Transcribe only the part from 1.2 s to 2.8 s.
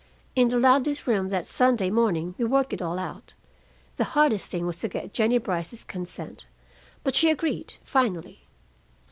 that Sunday morning, we worked